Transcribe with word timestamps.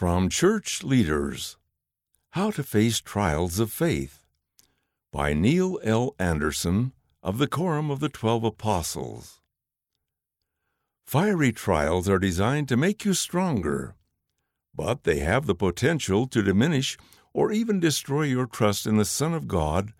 From 0.00 0.30
Church 0.30 0.82
Leaders 0.82 1.58
How 2.30 2.50
to 2.52 2.62
Face 2.62 3.00
Trials 3.00 3.58
of 3.58 3.70
Faith 3.70 4.24
by 5.12 5.34
Neil 5.34 5.78
L. 5.82 6.14
Andersen 6.18 6.94
of 7.22 7.36
the 7.36 7.46
Quorum 7.46 7.90
of 7.90 8.00
the 8.00 8.08
Twelve 8.08 8.42
Apostles. 8.42 9.42
Fiery 11.04 11.52
trials 11.52 12.08
are 12.08 12.18
designed 12.18 12.66
to 12.70 12.78
make 12.78 13.04
you 13.04 13.12
stronger, 13.12 13.94
but 14.74 15.04
they 15.04 15.18
have 15.18 15.44
the 15.44 15.54
potential 15.54 16.26
to 16.28 16.42
diminish 16.42 16.96
or 17.34 17.52
even 17.52 17.78
destroy 17.78 18.22
your 18.22 18.46
trust 18.46 18.86
in 18.86 18.96
the 18.96 19.04
Son 19.04 19.34
of 19.34 19.46
God 19.46 19.92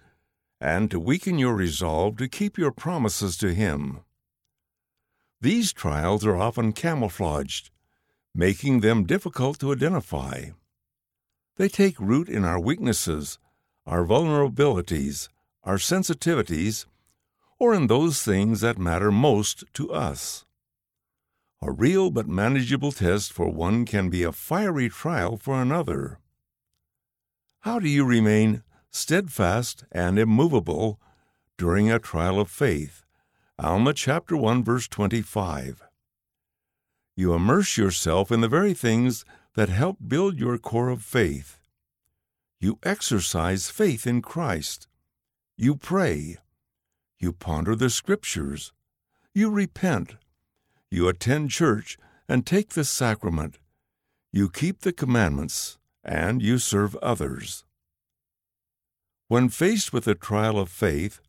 and 0.58 0.90
to 0.90 0.98
weaken 0.98 1.38
your 1.38 1.54
resolve 1.54 2.16
to 2.16 2.26
keep 2.26 2.56
your 2.56 2.72
promises 2.72 3.36
to 3.36 3.52
Him. 3.52 4.00
These 5.42 5.74
trials 5.74 6.24
are 6.24 6.38
often 6.38 6.72
camouflaged, 6.72 7.70
making 8.34 8.80
them 8.80 9.04
difficult 9.04 9.58
to 9.60 9.72
identify. 9.72 10.50
They 11.56 11.68
take 11.68 12.00
root 12.00 12.28
in 12.28 12.44
our 12.44 12.60
weaknesses, 12.60 13.38
our 13.86 14.04
vulnerabilities, 14.04 15.28
our 15.64 15.76
sensitivities, 15.76 16.86
or 17.58 17.74
in 17.74 17.86
those 17.86 18.22
things 18.22 18.60
that 18.62 18.78
matter 18.78 19.10
most 19.10 19.64
to 19.74 19.92
us. 19.92 20.46
A 21.60 21.70
real 21.70 22.10
but 22.10 22.26
manageable 22.26 22.92
test 22.92 23.32
for 23.32 23.50
one 23.50 23.84
can 23.84 24.08
be 24.08 24.22
a 24.22 24.32
fiery 24.32 24.88
trial 24.88 25.36
for 25.36 25.60
another. 25.60 26.18
How 27.60 27.78
do 27.78 27.88
you 27.88 28.06
remain 28.06 28.62
steadfast 28.90 29.84
and 29.92 30.18
immovable 30.18 30.98
during 31.58 31.90
a 31.90 31.98
trial 31.98 32.40
of 32.40 32.50
faith? 32.50 33.04
Alma 33.58 33.92
chapter 33.92 34.38
1 34.38 34.64
verse 34.64 34.88
25. 34.88 35.89
You 37.20 37.34
immerse 37.34 37.76
yourself 37.76 38.32
in 38.32 38.40
the 38.40 38.48
very 38.48 38.72
things 38.72 39.26
that 39.54 39.68
help 39.68 39.98
build 40.08 40.40
your 40.40 40.56
core 40.56 40.88
of 40.88 41.02
faith. 41.02 41.58
You 42.58 42.78
exercise 42.82 43.68
faith 43.68 44.06
in 44.06 44.22
Christ. 44.22 44.88
You 45.54 45.76
pray. 45.76 46.38
You 47.18 47.34
ponder 47.34 47.76
the 47.76 47.90
Scriptures. 47.90 48.72
You 49.34 49.50
repent. 49.50 50.14
You 50.90 51.08
attend 51.08 51.50
church 51.50 51.98
and 52.26 52.46
take 52.46 52.70
the 52.70 52.84
sacrament. 52.84 53.58
You 54.32 54.48
keep 54.48 54.80
the 54.80 54.94
commandments, 54.94 55.76
and 56.02 56.40
you 56.40 56.56
serve 56.56 56.96
others. 57.02 57.66
When 59.28 59.50
faced 59.50 59.92
with 59.92 60.08
a 60.08 60.14
trial 60.14 60.58
of 60.58 60.70
faith, 60.70 61.20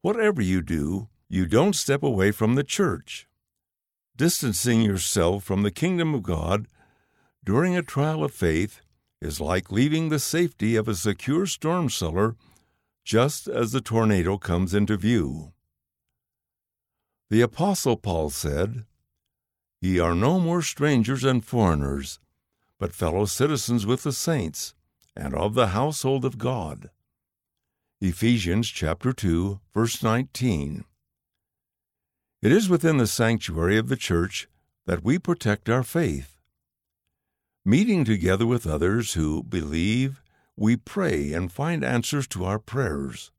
whatever 0.00 0.40
you 0.40 0.62
do, 0.62 1.08
you 1.28 1.44
don't 1.46 1.74
step 1.74 2.04
away 2.04 2.30
from 2.30 2.54
the 2.54 2.62
church. 2.62 3.26
Distancing 4.20 4.82
yourself 4.82 5.44
from 5.44 5.62
the 5.62 5.70
kingdom 5.70 6.14
of 6.14 6.22
God 6.22 6.66
during 7.42 7.74
a 7.74 7.82
trial 7.82 8.22
of 8.22 8.34
faith 8.34 8.82
is 9.22 9.40
like 9.40 9.72
leaving 9.72 10.10
the 10.10 10.18
safety 10.18 10.76
of 10.76 10.88
a 10.88 10.94
secure 10.94 11.46
storm 11.46 11.88
cellar 11.88 12.36
just 13.02 13.48
as 13.48 13.72
the 13.72 13.80
tornado 13.80 14.36
comes 14.36 14.74
into 14.74 14.98
view. 14.98 15.54
The 17.30 17.40
Apostle 17.40 17.96
Paul 17.96 18.28
said, 18.28 18.84
Ye 19.80 19.98
are 19.98 20.14
no 20.14 20.38
more 20.38 20.60
strangers 20.60 21.24
and 21.24 21.42
foreigners, 21.42 22.20
but 22.78 22.92
fellow 22.92 23.24
citizens 23.24 23.86
with 23.86 24.02
the 24.02 24.12
saints, 24.12 24.74
and 25.16 25.32
of 25.32 25.54
the 25.54 25.68
household 25.68 26.26
of 26.26 26.36
God. 26.36 26.90
Ephesians 28.02 28.68
chapter 28.68 29.14
2, 29.14 29.60
verse 29.72 30.02
19. 30.02 30.84
It 32.42 32.52
is 32.52 32.70
within 32.70 32.96
the 32.96 33.06
sanctuary 33.06 33.76
of 33.76 33.88
the 33.88 33.96
church 33.96 34.48
that 34.86 35.04
we 35.04 35.18
protect 35.18 35.68
our 35.68 35.82
faith. 35.82 36.40
Meeting 37.66 38.04
together 38.04 38.46
with 38.46 38.66
others 38.66 39.12
who 39.12 39.42
believe, 39.42 40.22
we 40.56 40.76
pray 40.76 41.32
and 41.32 41.52
find 41.52 41.84
answers 41.84 42.26
to 42.28 42.44
our 42.44 42.58
prayers. 42.58 43.30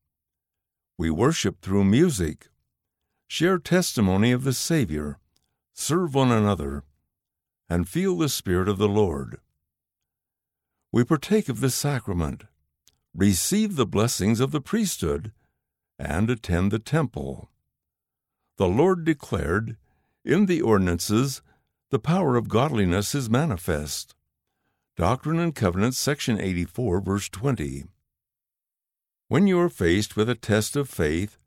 We 0.97 1.09
worship 1.09 1.61
through 1.61 1.85
music, 1.85 2.49
share 3.27 3.57
testimony 3.57 4.31
of 4.31 4.43
the 4.43 4.53
Savior, 4.53 5.17
serve 5.73 6.13
one 6.13 6.31
another, 6.31 6.83
and 7.67 7.89
feel 7.89 8.17
the 8.17 8.29
Spirit 8.29 8.69
of 8.69 8.77
the 8.77 8.87
Lord. 8.87 9.39
We 10.91 11.03
partake 11.03 11.49
of 11.49 11.59
the 11.59 11.69
sacrament, 11.69 12.43
receive 13.15 13.77
the 13.77 13.85
blessings 13.85 14.39
of 14.39 14.51
the 14.51 14.61
priesthood, 14.61 15.31
and 15.97 16.29
attend 16.29 16.71
the 16.71 16.79
temple. 16.79 17.50
The 18.61 18.67
Lord 18.67 19.05
declared, 19.05 19.75
In 20.23 20.45
the 20.45 20.61
ordinances, 20.61 21.41
the 21.89 21.97
power 21.97 22.35
of 22.35 22.47
godliness 22.47 23.15
is 23.15 23.27
manifest. 23.27 24.13
Doctrine 24.95 25.39
and 25.39 25.55
Covenants, 25.55 25.97
section 25.97 26.39
84, 26.39 27.01
verse 27.01 27.27
20. 27.27 27.85
When 29.29 29.47
you 29.47 29.59
are 29.59 29.67
faced 29.67 30.15
with 30.15 30.29
a 30.29 30.35
test 30.35 30.75
of 30.75 30.87
faith, 30.87 31.39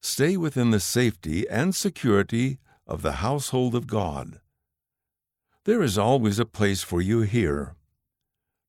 stay 0.00 0.36
within 0.36 0.70
the 0.70 0.78
safety 0.78 1.44
and 1.48 1.74
security 1.74 2.60
of 2.86 3.02
the 3.02 3.14
household 3.14 3.74
of 3.74 3.88
God. 3.88 4.38
There 5.64 5.82
is 5.82 5.98
always 5.98 6.38
a 6.38 6.46
place 6.46 6.84
for 6.84 7.02
you 7.02 7.22
here. 7.22 7.74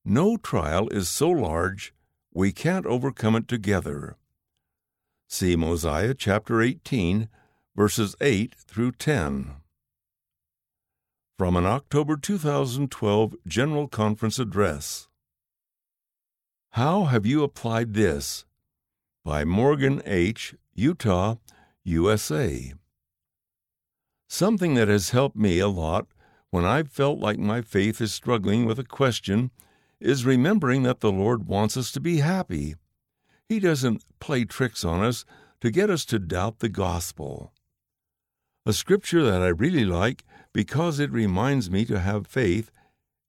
No 0.03 0.38
trial 0.38 0.88
is 0.88 1.07
so 1.07 1.29
large 1.29 1.94
we 2.34 2.52
can't 2.52 2.88
overcome 2.88 3.35
it 3.35 3.47
together. 3.47 4.17
See 5.28 5.56
Mosiah 5.56 6.16
chapter 6.16 6.63
18, 6.63 7.29
verses 7.75 8.16
8 8.22 8.56
through 8.56 8.94
10. 8.94 9.56
From 11.38 11.58
an 11.58 11.66
October 11.66 12.16
2012 12.16 13.36
General 13.46 13.90
Conference 13.90 14.40
Address 14.40 15.09
How 16.72 17.03
Have 17.06 17.25
You 17.25 17.44
Applied 17.44 17.94
This? 17.94 18.46
by 19.25 19.44
Morgan 19.44 20.02
H., 20.06 20.56
Utah, 20.74 21.35
USA. 21.84 22.74
Something 24.30 24.75
that 24.75 24.88
has 24.88 25.09
helped 25.09 25.35
me 25.35 25.59
a 25.59 25.68
lot 25.68 26.08
when 26.52 26.64
I've 26.64 26.90
felt 26.90 27.19
like 27.19 27.40
my 27.40 27.62
faith 27.62 28.00
is 28.00 28.14
struggling 28.14 28.66
with 28.66 28.80
a 28.80 28.85
question 28.85 29.52
is 30.00 30.25
remembering 30.25 30.84
that 30.84 31.02
the 31.02 31.12
Lord 31.12 31.47
wants 31.47 31.75
us 31.75 31.91
to 31.91 32.00
be 32.00 32.18
happy. 32.18 32.75
He 33.50 33.59
doesn't 33.59 34.06
play 34.22 34.46
tricks 34.46 34.85
on 34.85 35.03
us 35.03 35.25
to 35.59 35.72
get 35.72 35.90
us 35.90 36.06
to 36.06 36.19
doubt 36.19 36.59
the 36.59 36.69
gospel. 36.69 37.52
A 38.68 38.74
scripture 38.74 39.22
that 39.22 39.44
I 39.44 39.50
really 39.50 39.86
like 39.86 40.24
because 40.52 41.00
it 41.00 41.12
reminds 41.12 41.70
me 41.70 41.86
to 41.86 42.00
have 42.00 42.26
faith 42.26 42.72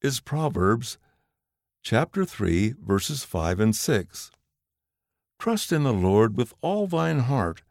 is 0.00 0.18
Proverbs 0.18 0.96
chapter 1.82 2.24
3 2.24 2.74
verses 2.82 3.22
5 3.22 3.60
and 3.60 3.76
6. 3.76 4.30
Trust 5.38 5.72
in 5.72 5.82
the 5.82 5.92
Lord 5.92 6.38
with 6.38 6.54
all 6.62 6.86
thine 6.86 7.18
heart, 7.18 7.62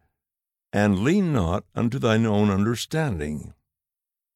and 0.72 1.00
lean 1.00 1.34
not 1.34 1.64
unto 1.74 1.98
thine 1.98 2.28
own 2.28 2.52
understanding. 2.52 3.56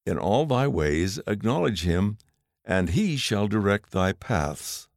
In 0.07 0.17
all 0.17 0.47
thy 0.47 0.67
ways 0.67 1.19
acknowledge 1.27 1.83
him, 1.83 2.17
and 2.65 2.89
he 2.89 3.15
shall 3.15 3.47
direct 3.47 3.91
thy 3.91 4.11
paths. 4.11 4.89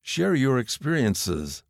Share 0.00 0.34
your 0.34 0.58
experiences. 0.58 1.62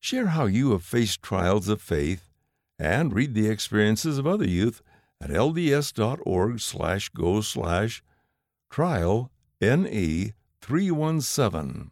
Share 0.00 0.28
how 0.28 0.46
you 0.46 0.70
have 0.70 0.82
faced 0.82 1.20
trials 1.20 1.68
of 1.68 1.82
faith 1.82 2.30
and 2.78 3.12
read 3.14 3.34
the 3.34 3.48
experiences 3.48 4.18
of 4.18 4.26
other 4.26 4.46
youth 4.46 4.82
at 5.20 5.30
lds.org 5.30 6.60
slash 6.60 7.08
go 7.10 7.40
slash 7.40 8.02
trial 8.70 9.30
NE 9.60 10.32
317. 10.60 11.90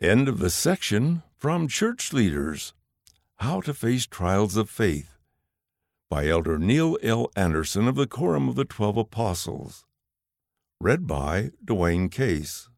End 0.00 0.28
of 0.28 0.38
the 0.38 0.50
section 0.50 1.22
from 1.36 1.66
Church 1.66 2.12
Leaders 2.12 2.72
How 3.36 3.60
to 3.62 3.74
Face 3.74 4.06
Trials 4.06 4.56
of 4.56 4.70
Faith 4.70 5.18
by 6.10 6.26
Elder 6.26 6.58
Neil 6.58 6.96
L. 7.02 7.30
Andersen 7.36 7.86
of 7.86 7.96
the 7.96 8.06
Quorum 8.06 8.48
of 8.48 8.54
the 8.54 8.64
Twelve 8.64 8.96
Apostles. 8.96 9.84
Read 10.80 11.06
by 11.06 11.50
Dwayne 11.64 12.10
Case. 12.10 12.68